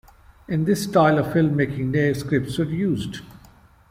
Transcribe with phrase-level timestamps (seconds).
[0.47, 3.19] In this style of filmmaking, no scripts are used.